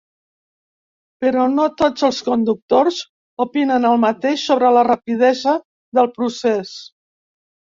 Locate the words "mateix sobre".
4.07-4.73